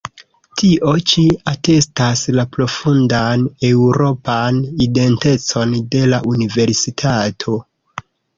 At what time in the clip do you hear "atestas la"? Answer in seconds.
1.51-2.45